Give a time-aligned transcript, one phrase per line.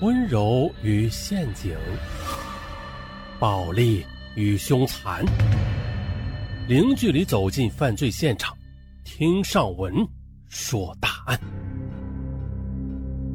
[0.00, 1.74] 温柔与陷阱，
[3.38, 4.04] 暴力
[4.34, 5.24] 与凶残，
[6.68, 8.54] 零距离走进犯罪现场，
[9.04, 10.06] 听上文
[10.48, 11.40] 说大案。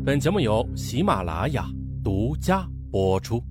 [0.05, 1.65] 本节目由喜马拉雅
[2.03, 3.43] 独家播出。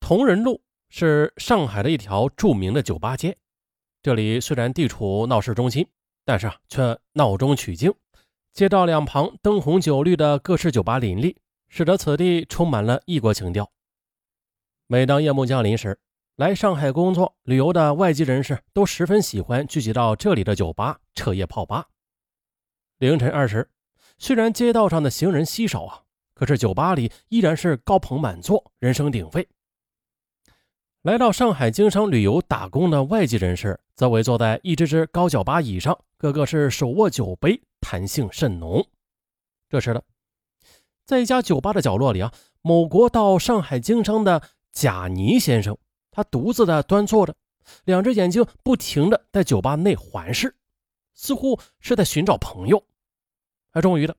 [0.00, 3.36] 同仁路是上海的一条著名的酒吧街，
[4.02, 5.86] 这里虽然地处闹市中心，
[6.24, 7.92] 但是啊，却闹中取静。
[8.56, 11.36] 街道两旁灯红酒绿的各式酒吧林立，
[11.68, 13.70] 使得此地充满了异国情调。
[14.86, 16.00] 每当夜幕降临时，
[16.36, 21.88] 来上海工作、旅游的外籍人士都十分喜欢聚集到这里的酒吧彻夜泡吧。
[22.96, 23.68] 凌晨二时，
[24.16, 26.00] 虽然街道上的行人稀少啊，
[26.32, 29.46] 可是酒吧里依然是高朋满座，人声鼎沸。
[31.02, 37.60] 来到上海经商旅游打工的外籍人士，则围坐在一只只高脚吧椅上，个个是手握酒杯。
[37.80, 38.86] 谈性甚浓。
[39.68, 40.02] 这时的，
[41.04, 42.32] 在一家酒吧的角落里啊，
[42.62, 45.76] 某国到上海经商的贾尼先生，
[46.10, 47.34] 他独自的端坐着，
[47.84, 50.54] 两只眼睛不停的在酒吧内环视，
[51.14, 52.84] 似乎是在寻找朋友。
[53.72, 54.16] 他终于的，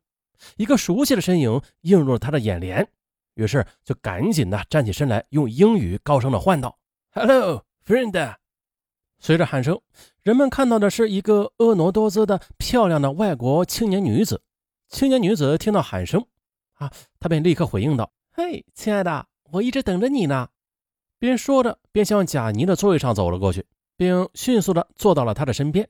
[0.56, 2.88] 一个熟悉的身影映入了他的眼帘，
[3.36, 6.78] 于是就赶紧的站起身来，用英语高声的唤道
[7.12, 8.36] ：“Hello, friend。”
[9.20, 9.82] 随着喊声，
[10.28, 14.42] 人们看到的是一个婀娜多姿的漂亮的外国青年女子。
[14.90, 16.22] 青年女子听到喊声，
[16.74, 20.50] 啊，她便立刻回应道：“嘿，亲爱的，我一直等着你呢。”
[21.18, 25.88] 边说着，边向贾尼的座位上走了过去，并迅速的坐到了他的身边。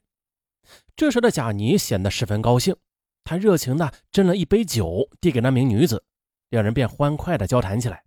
[0.95, 2.75] 这时的贾尼显得十分高兴，
[3.23, 6.03] 他热情的斟了一杯酒，递给那名女子，
[6.49, 8.03] 两人便欢快的交谈起来。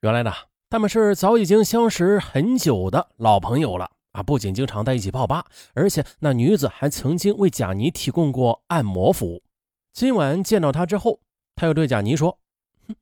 [0.00, 0.32] 原来呢，
[0.70, 3.90] 他们是早已经相识很久的老朋友了。
[4.14, 9.42] 啊，不仅经常在一起泡吧，而且那女子还曾经为贾尼提供过按摩服务。
[9.92, 11.18] 今晚见到他之后，
[11.56, 12.38] 他又对贾尼说
[12.86, 12.94] ：“哼，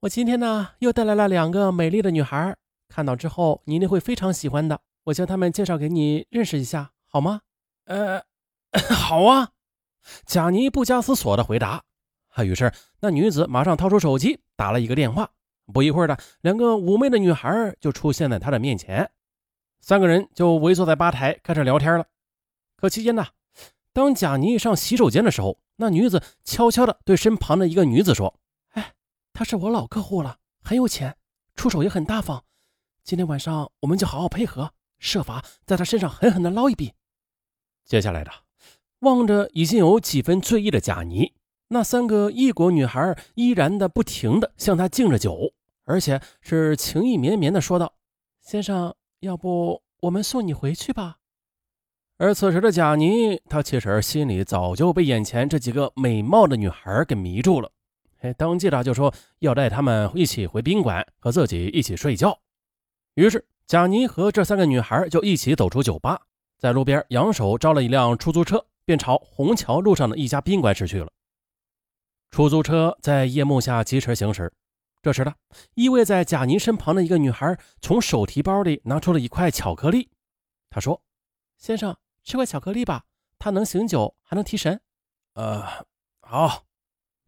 [0.00, 2.56] 我今天呢又带来了两个美丽的女孩，
[2.88, 4.80] 看到之后你一定会非常喜欢的。
[5.04, 7.42] 我将她们介绍给你认识一下，好吗
[7.84, 8.22] ？”“呃，
[8.90, 9.50] 好啊。”
[10.24, 11.82] 贾尼不加思索地回答。
[12.28, 15.30] 啊于是那女子马上掏出手机打了一个电话。
[15.74, 19.10] 不一会儿的，两个妩媚的女孩就出现在他的面前。
[19.80, 22.06] 三个人就围坐在吧台开始聊天了。
[22.76, 23.26] 可期间呢，
[23.92, 28.38] 当贾尼上洗手间的时候，那女子悄悄地对身旁的一个女子说
[28.74, 28.94] ：“哎，
[29.32, 31.16] 他是我老客户了，很有钱，
[31.56, 32.44] 出手也很大方。
[33.02, 36.92] 今天晚上我们就好好配合，设法在他身上狠狠地捞一笔。”
[37.84, 38.30] 接下来的，
[39.00, 41.32] 望着已经有几分醉意的贾尼，
[41.68, 47.94] 那三个异国女孩依然的不停地向他敬着酒，而且是情意绵绵地说道
[48.42, 51.16] ：“先生。”要不我们送你回去吧。
[52.18, 57.70] 而此时的贾尼，他其实心里早就被眼前这几个美貌的女孩给迷住了，
[58.20, 62.38] 哎，当即的就说要带他们一起回宾馆和自己一起睡觉。
[63.14, 66.20] 于是贾尼和这三个女孩就一起走出酒吧，
[66.58, 71.08] 在路边扬手招了一辆出租车，便朝虹桥路上的一家宾馆驶去了。
[72.30, 74.52] 出租车在夜幕下疾驰行驶。
[75.00, 75.34] 这时呢，
[75.74, 80.10] 依偎在贾尼身旁的一个女孩从手提包里拿出了一块巧克力。
[80.70, 81.02] 她说
[81.56, 83.04] ：“先生，吃块巧克力吧，
[83.38, 84.80] 它能醒酒，还能提神。”
[85.34, 85.62] 呃，
[86.20, 86.64] 好。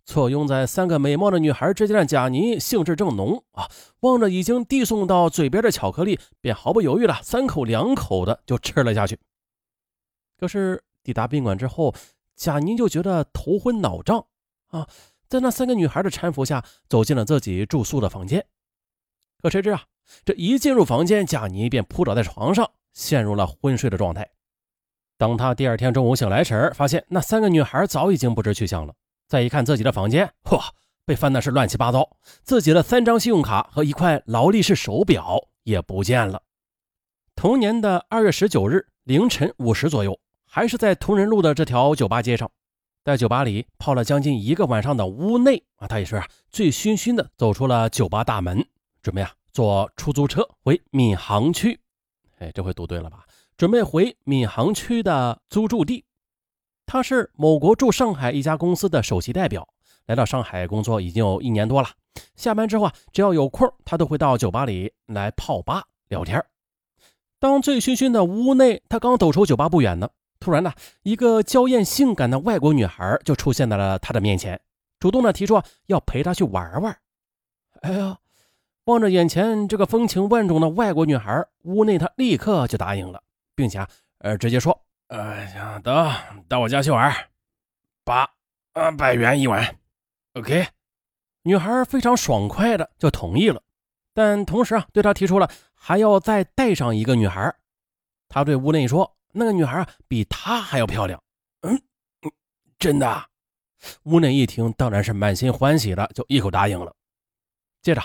[0.06, 3.70] 错拥在三个美貌的女孩之间的贾尼兴致正浓啊，
[4.00, 9.20] 望着已经递送到嘴边的巧克力，便毫不犹豫的三口两口的就吃了下去。
[10.36, 11.94] 可是抵达宾馆之后，
[12.34, 14.26] 贾尼就觉得头昏脑胀
[14.70, 14.88] 啊。
[15.30, 18.44] 在那三个女孩的搀扶下，走进了自己住宿的房间。
[19.40, 19.84] 可谁知啊，
[20.24, 24.28] 这一进入房间，贾尼便扑倒在床上，陷入了昏睡的状态。
[25.16, 28.92] 当他第二天中午醒来时，发现那三个女孩早已经不知去向了。
[29.28, 30.60] 再一看自己的房间，嚯，
[31.04, 36.42] 被翻的是乱七八糟，自己的三张信用卡和一块劳力士手表也不见了。
[37.36, 42.50] 同年的二月十九日凌晨五时左右，还是在同仁路的这条酒吧街上。
[43.02, 48.62] 在酒吧里泡了将近一个晚上的屋内啊，他也是醉醺醺的走出了酒吧大门，
[49.02, 51.80] 准备啊坐出租车回闵行区。
[52.38, 53.24] 哎，这回读对了吧？
[53.56, 56.04] 准备回闵行区的租住地。
[56.84, 59.66] 他是某国驻上海一家公司的首席代表，
[60.06, 61.88] 来到上海工作已经有一年多了。
[62.36, 66.44] 下班之后啊，只要有空，他都会到酒吧里来泡吧聊天。
[67.38, 70.10] 当醉醺醺的屋内，他刚走出酒吧不远呢。
[70.40, 70.72] 突然呢，
[71.02, 74.58] 一个娇艳性感的外国女孩就出现在了他的面前，
[74.98, 76.98] 主动的提出要陪他去玩玩。
[77.82, 78.18] 哎呀，
[78.84, 83.22] 望着眼前这个风情万种的外国女孩，屋内他立刻就答应了，
[83.54, 83.86] 并且
[84.18, 86.10] 呃直接说：“哎呀，得
[86.48, 87.14] 到我家去玩
[88.02, 88.28] 八，
[88.72, 89.76] 啊，百元一晚。
[90.34, 90.66] OK，
[91.42, 93.62] 女孩非常爽快的就同意了，
[94.14, 97.54] 但同时啊，对他提出了还要再带上一个女孩。
[98.28, 101.22] 他对屋内说：“那个女孩啊，比他还要漂亮。”
[101.62, 101.80] 嗯，
[102.78, 103.26] 真的。
[104.04, 106.94] 屋内一听，当然是满心欢喜的，就一口答应了。
[107.82, 108.02] 接着，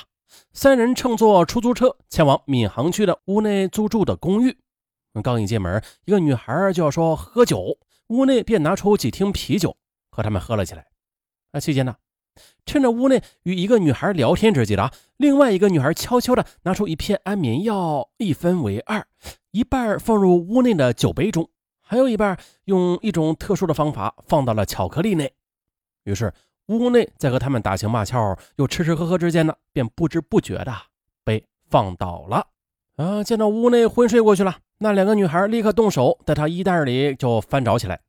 [0.54, 4.58] 三人乘坐出租车前往闵行区的屋内租住的公寓。
[5.24, 7.78] 刚一进门，一个女孩就要说喝酒，
[8.08, 9.76] 屋内便拿出几听啤酒
[10.12, 10.86] 和他们喝了起来。
[11.52, 11.96] 那期间呢，
[12.66, 19.08] 趁着屋内与一个女孩聊天之际的啊另外一个女孩悄悄的拿出一片安眠药，一分为二，
[19.52, 21.50] 一半放入屋内的酒杯中，
[21.82, 25.34] 还有一半用一种特殊的方法放到了巧克力内。
[26.04, 26.34] 于是
[26.68, 30.74] 屋内在和他们打情骂俏又吃吃喝喝之间呢，便不知不觉的
[31.24, 32.48] 被放倒了。
[32.98, 33.24] 啊！
[33.24, 38.02] 见到屋内昏睡过去了，那两个女孩立刻动手，在他衣袋里就翻找起来。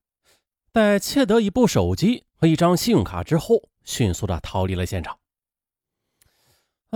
[0.72, 5.18] 在窃得一部手机和一张信用卡之后，迅速的逃离了现场。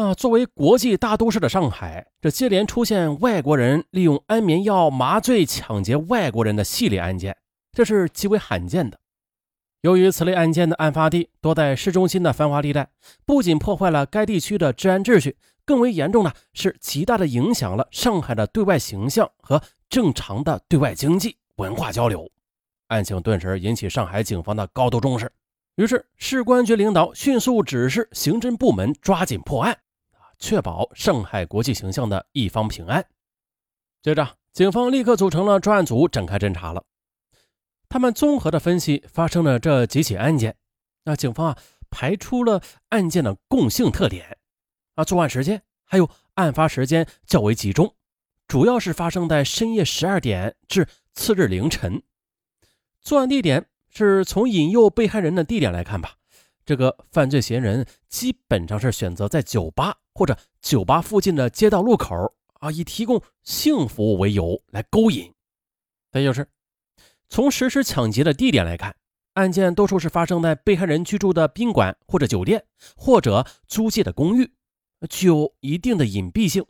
[0.00, 0.14] 啊！
[0.14, 7.36] 作为国际大都市的上海，这接连出现外国人利用安眠药麻醉抢劫外国人的系列案件，
[7.72, 8.98] 这是极为罕见的。
[9.82, 12.88] 由于此类案件的案发地多在市中心的繁华地带，
[13.26, 15.36] 不仅破坏了该地区的治安秩序。
[15.66, 22.28] 更为严重的是，极大的影响了上海的对外形象和正常的对外经济文化交流。
[22.88, 25.30] 案情顿时引起上海警方的高度重视。
[25.76, 29.78] 于是，市公安局领导迅速指示刑侦部门抓紧破案，
[30.40, 33.06] 确保上海国际形象的一方平安。
[34.02, 36.82] 接着，警方立刻组成了专案组，展开侦查了。
[37.88, 40.56] 他们综合的分析发生了这几起案件，
[41.04, 41.58] 那警方啊
[41.90, 44.38] 排出了案件的共性特点。
[44.94, 47.94] 啊，作案时间还有案发时间较为集中，
[48.48, 52.02] 主要是发生在深夜十二点至次日凌晨。
[53.02, 56.16] 作案地点是从引诱被害人的地点来看吧，
[56.64, 65.32] 这个犯罪嫌疑人基本上是选择在酒吧或者酒吧附近的街道路口啊，以提供性服务为由来勾引。
[66.12, 66.46] 再就是
[67.30, 68.94] 从实施抢劫的地点来看，
[69.32, 74.52] 案件多数是发生在被害人居住的宾馆或者酒店或者租借的公寓。
[75.08, 76.66] 具有一定的隐蔽性，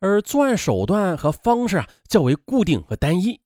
[0.00, 3.42] 而作案手段和方式啊较为固定和单一，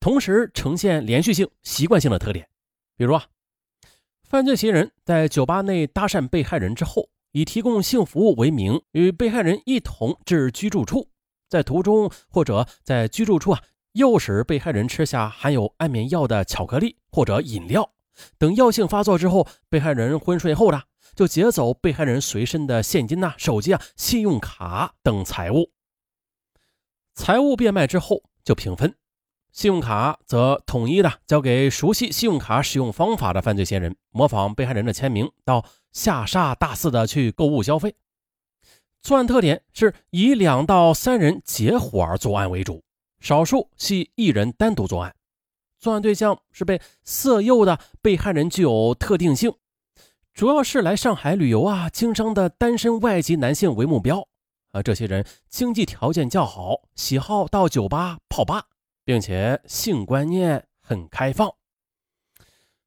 [0.00, 2.48] 同时呈现连续性、习惯性的特点。
[2.96, 3.26] 比如啊，
[4.24, 11.08] 犯罪嫌疑人在酒吧内搭讪被害人之后，以提供性服务为名，与被害人一同至居住处，
[11.48, 13.60] 在途中或者在居住处啊，
[13.92, 17.90] 诱使被害人吃下含有安眠药的巧克力或者饮料
[18.38, 20.82] 等药性发作之后，被害人昏睡后呢。
[21.16, 25.72] 就劫走被害人随身的现金呐、手机啊、信用卡等财物。
[27.14, 28.94] 财物变卖之后就平分，
[29.50, 37.94] 信用卡则统一的交给熟悉信用卡使用方法的犯罪嫌疑人，模仿被害人的签名，到下沙大肆的去购物消费。
[39.02, 42.82] 作案特点是以两到三人结伙而作案为主，
[43.20, 45.14] 少数系一人单独作案。
[45.78, 49.54] 作案对象是被色诱的被害人，具有特定性。
[50.34, 54.28] 主要是来上海旅游啊、经商的单身外籍男性为目标
[54.72, 54.82] 啊。
[54.82, 58.66] 这些人经济条件较好，喜好到酒吧泡吧，
[59.04, 61.50] 并且性观念很开放。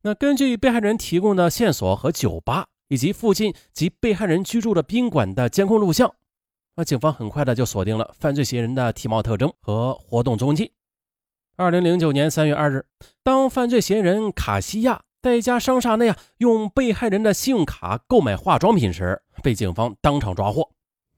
[0.03, 6.13] 那根据被害人提供的线索和酒吧以及附近及被害人居住的宾馆的监控录像，
[6.75, 10.71] 那警方很快的就锁定了犯罪嫌疑人的体貌特征和活动踪迹。
[11.55, 12.85] 二零零九年三月二日，
[13.21, 15.03] 当犯罪嫌疑人卡西亚。
[15.21, 20.69] 在一家商厦内啊，用被害人的信用卡购买化妆品时，被警方当场抓获。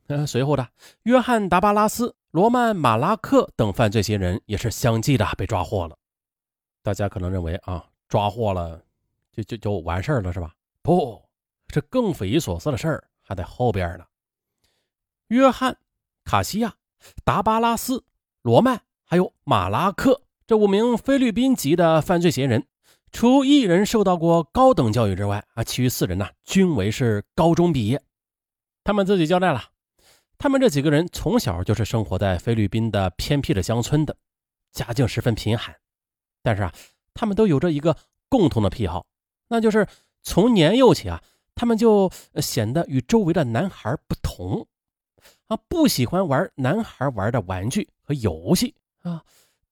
[0.06, 0.68] 呃，随后的
[1.02, 5.98] 约翰·达巴拉斯、罗曼·马拉克等犯罪嫌疑人也是相继的被抓获了。
[6.84, 8.80] 大家可能认为啊，抓获了
[9.32, 10.54] 就就就完事儿了是吧？
[10.84, 11.20] 不，
[11.68, 14.06] 这更匪夷所思的事儿还在后边呢。
[15.28, 15.78] 约翰、
[16.24, 16.76] 卡西亚、
[17.24, 18.04] 达巴拉斯、
[18.42, 22.68] 罗曼还有马拉克这五名菲律宾籍的犯罪嫌疑人。
[23.12, 28.02] 除一人受到过高等教育之外，啊，其余四人呢均为是高中毕业。
[28.84, 29.64] 他们自己交代了，
[30.38, 34.18] 他们这几个人从小就是生活在菲律宾的偏僻的乡村的，
[34.74, 35.74] 家境十分贫寒。
[36.44, 36.74] 但是啊，
[37.14, 37.96] 他们都有着一个
[38.28, 39.06] 共同的癖好，
[39.48, 39.88] 那就是
[40.22, 41.24] 从年幼起啊，
[41.56, 44.68] 他们就显得与周围的男孩不同，
[45.48, 49.24] 啊，不喜欢玩男孩玩的玩具和游戏啊。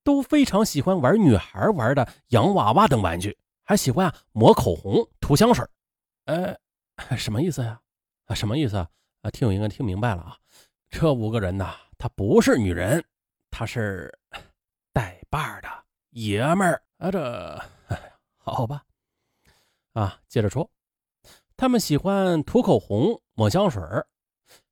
[0.06, 5.66] 都非常喜欢玩女孩玩的洋娃娃等玩具，还喜欢啊抹口红、涂香水。
[6.26, 6.54] 呃，
[7.18, 7.80] 什么意思呀？
[8.26, 8.90] 啊，什么意思啊？
[9.32, 10.38] 听友应该听明白了啊。
[10.90, 13.02] 这五个人呐，他不是女人，
[13.50, 14.14] 他是
[14.92, 15.70] 带把的
[16.10, 17.10] 爷们儿啊。
[17.10, 17.64] 这
[18.36, 18.84] 好吧。
[19.94, 20.70] 啊，接着说，
[21.56, 23.82] 他们喜欢涂口红、抹香水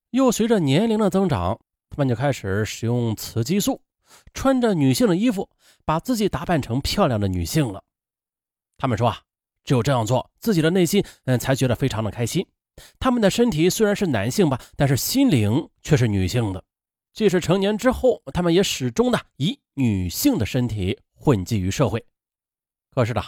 [0.10, 1.60] 又随着年龄的增长，
[1.90, 3.82] 他们就开始使用雌激素，
[4.34, 5.50] 穿着女性的衣服，
[5.86, 7.84] 把自己打扮成漂亮的女性了。
[8.78, 9.22] 他们说啊，
[9.64, 12.46] 只有这样做，自己的内心嗯才觉得非常的开心。
[13.00, 16.64] 他们的身体虽然是男性吧，但是心灵却是女性的。
[17.14, 22.06] 即使成年之后，他们也始终的以女性的身体混迹于社会。
[22.90, 23.22] 可是呢，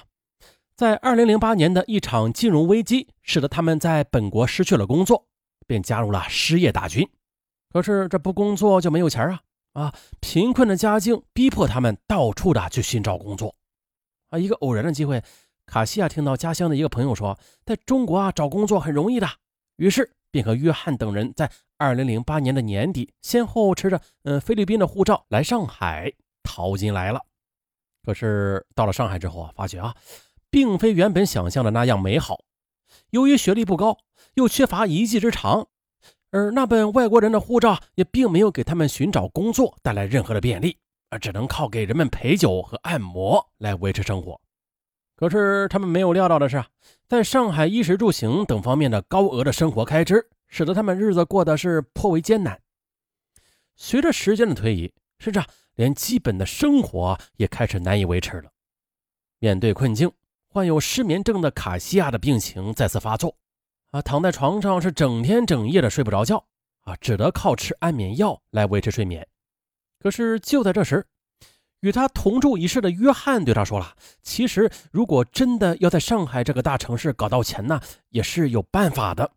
[0.76, 5.28] 在二零零八年的一场金融危机，使得他们在本国失去了工作，
[5.68, 7.08] 便加入了失业大军。
[7.72, 9.42] 可是这不工作就没有钱啊！
[9.74, 13.56] 啊，贫困的家境逼迫他们到处的去寻找工作。
[14.30, 15.24] 啊，一个偶然的机会。
[15.66, 19.28] 卡西亚听到家乡的一个朋友说，在中国啊找工作很容易的，
[19.78, 26.12] 于是便和约翰等人在二零零八年的年底，先后持着嗯菲律宾的护照来上海
[26.44, 27.22] 淘金来了。
[28.04, 29.96] 可是到了上海之后啊，发觉啊，
[30.54, 32.44] 并非原本想象的那样美好。
[33.10, 33.98] 由于学历不高，
[34.36, 35.68] 又缺乏一技之长，
[36.30, 40.78] 而那本外国人的护照也并没有给他们寻找工作带来任何的便利，
[41.10, 44.40] 而只能靠给人们陪酒和按摩来维持生活。
[45.16, 46.64] 可是他们没有料到的是，
[47.08, 52.62] 在上海衣食住行等方面的高额的生活开支，使得他们日子过得是颇为艰难。
[53.76, 55.42] 随着时间的推移，甚至
[55.74, 58.52] 连基本的生活也开始难以维持了。
[59.40, 60.12] 面对困境，
[60.54, 63.36] 患有失眠症的卡西亚的病情再次发作，
[63.90, 66.46] 啊，躺在床上是整天整夜的睡不着觉，
[66.82, 69.28] 啊，只得靠吃安眠药来维持睡眠。
[69.98, 71.04] 可是就在这时，
[71.80, 79.32] 与他同住一室的约翰对他说了：“其实，如果真的要在上海这个大城市搞到钱呢，也是有办法的。”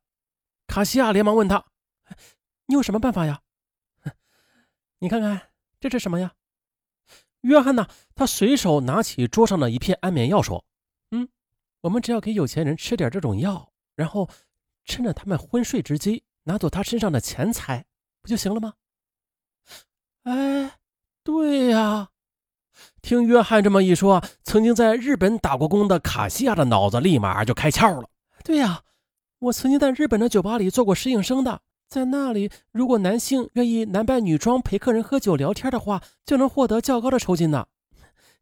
[0.69, 1.65] 卡西亚连忙问他
[2.69, 3.41] ：“你有什么办法呀
[5.01, 5.49] ？”“你看看
[5.81, 6.35] 这是什么呀？”
[7.41, 7.87] 约翰呢？
[8.15, 10.63] 他随手拿起桌上的一片安眠药，说：“，
[11.83, 14.29] 我们只要给有钱人吃点这种药，然后
[14.85, 17.85] 趁着他们昏睡之机拿走他身上的钱财，
[18.23, 18.75] 不就行了吗
[20.25, 20.79] ？”“哎，
[21.23, 22.11] 对呀。”
[23.01, 28.11] 听约翰这么一说，曾经在日本打过工的卡西亚的脑子立马就开窍了。
[28.45, 28.83] 对呀，
[29.39, 37.67] 我曾经在日本的酒吧里做过侍应生的，在那里，如果男性愿意男扮女装陪客人喝酒聊天的话，就能获得较高的酬金呢。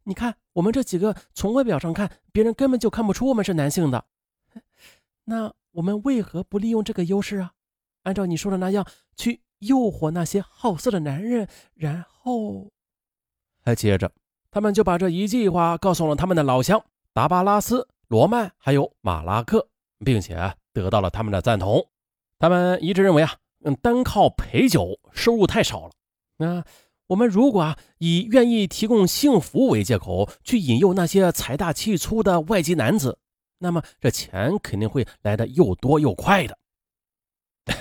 [0.07, 4.05] 你看，我们这几个从外表上看，别人根本就看不出我们是男性的。
[5.23, 7.51] 那我们为何不利用这个优势啊？
[8.03, 8.85] 按照你说的那样，
[9.15, 12.71] 去诱惑那些好色的男人，然后，
[13.63, 14.11] 还接着。
[14.51, 16.81] 他们就把这一计划告诉了他们的老乡
[17.11, 19.67] 达巴拉斯、罗曼还有马拉克，
[20.05, 21.83] 并且得到了他们的赞同。
[22.37, 25.91] 他们一致认为啊，嗯，单靠陪酒收入太少了。
[26.37, 26.63] 那
[27.07, 33.19] 我们如果啊以愿意提供性服务为借口去引诱那些财大气粗的外籍男子，
[33.59, 36.57] 那么这钱肯定会来的又多又快的。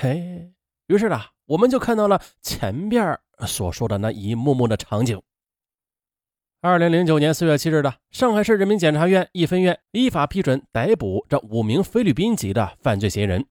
[0.01, 0.53] 嘿，
[0.89, 5.21] 于是呢，我们就看到了前边所说的那一幕幕的场景。
[6.61, 13.47] 二零零九年四月七日的上海市人民检察院一分院依法批准逮捕这五名菲律宾籍的犯罪嫌疑人。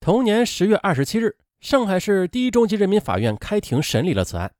[0.00, 4.52] 同年十月二十七日，上海市第一中级人民法院开庭审理了此案。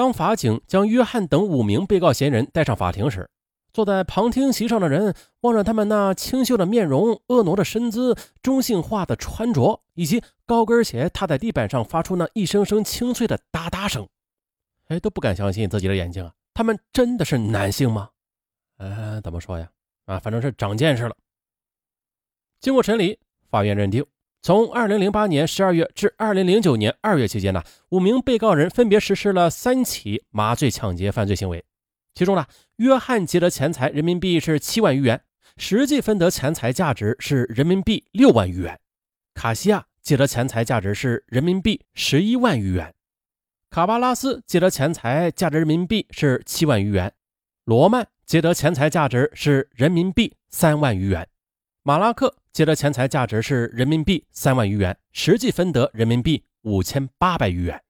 [0.00, 3.28] 当法警将约翰等五名被告嫌疑人带上法庭时，
[3.70, 14.08] 坐在旁听席上的人望着他们那清秀的面容、婀娜的身姿、中性化的穿着，以及高跟鞋踏在地板上发出那一声声清脆的哒哒声，
[14.88, 16.32] 哎，都不敢相信自己的眼睛啊！
[16.54, 18.08] 他们真的是男性吗？
[18.78, 19.70] 呃，怎么说呀？
[20.06, 21.14] 啊，反正是长见识了。
[22.58, 23.18] 经过审理，
[23.50, 24.02] 法院认定，
[24.42, 31.62] 从二零零八年十二月至二零零九年二月期间呢，五名被告人分别实施了三起麻醉抢劫犯罪行为。
[32.14, 35.20] 其中呢，约翰劫得钱财人民币是七万余元，
[35.58, 38.76] 实际分得钱财价值是人民币六万余元；
[39.34, 42.94] 卡西亚劫得钱财价值是人民币十一万余元。
[43.68, 47.12] 卡巴拉斯劫得钱财价值人民币是七万余元，
[47.64, 51.28] 罗曼劫得钱财价值是人民币三万余元，
[51.90, 57.82] 马拉克劫得钱财价值是人民币三万余元，实际分得人民币五千八百余元。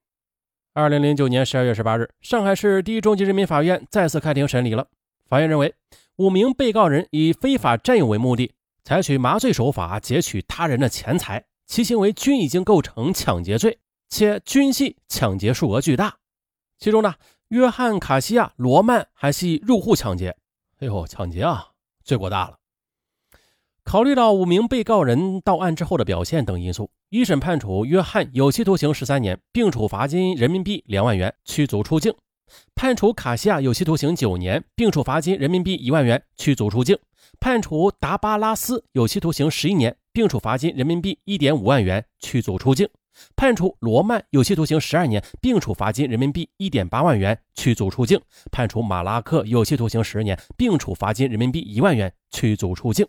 [0.73, 4.87] 二零零九年十二月十八日，上海市第一中级人民法院再次开庭审理了。
[5.29, 5.75] 法院认为，
[6.15, 8.51] 五名被告人以非法占有为目的，
[8.83, 13.77] 采取麻醉手法劫取他人的钱财，其行为均已经构成抢劫罪。
[14.09, 16.17] 且均系抢劫数额巨大，
[16.79, 17.13] 其中呢，
[17.49, 20.35] 约翰·卡西亚·罗曼还系入户抢劫。
[20.79, 21.67] 哎呦，抢劫啊，
[22.03, 22.57] 罪过大了。
[23.83, 32.13] 考虑到五名被告人到案之后的表现等因素，一审判处约翰有期徒刑十三年，并处罚金人民币两万元，驱逐出境。
[32.75, 36.95] 判处卡西亚有期徒刑九年，并处罚金人民币一万元，驱逐出境；
[37.39, 42.87] 判处达巴拉斯有期徒刑十一年，并处罚金人民币一点五万元，驱逐出境；
[43.35, 48.19] 判处罗曼有期徒刑十二年，并处罚金人民币一点八万元，驱逐出境；
[48.51, 53.07] 判处马拉克有期徒刑十年，并处罚金人民币一万元，驱逐出境。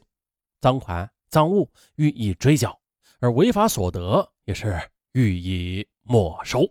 [0.63, 2.81] 赃款、赃物予以追缴，
[3.21, 4.81] 而违法所得也是
[5.13, 6.67] 予以没收。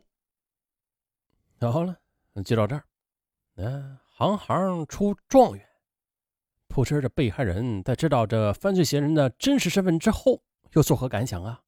[1.59, 1.95] 然后呢。
[2.45, 2.85] 记到这儿，
[3.55, 5.67] 嗯，行行出状元。
[6.69, 11.61] 不知这被害人在知道这犯罪嫌疑人的真实身份之后，又作何感想啊？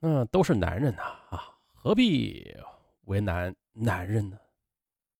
[0.00, 2.54] 那，都是男人呐，啊，何必
[3.06, 4.38] 为难男人呢？